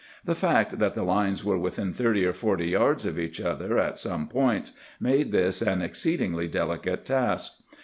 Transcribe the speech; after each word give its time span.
The 0.25 0.33
fact 0.33 0.79
that 0.79 0.95
the 0.95 1.03
lines 1.03 1.43
were 1.45 1.59
within 1.59 1.93
thirty 1.93 2.25
or 2.25 2.33
forty 2.33 2.69
yards 2.69 3.05
of 3.05 3.19
each 3.19 3.39
other 3.39 3.77
at 3.77 3.99
some 3.99 4.27
points 4.27 4.71
made 4.99 5.31
this 5.31 5.61
an 5.61 5.83
exceedingly 5.83 6.47
delicate 6.47 7.05
task. 7.05 7.53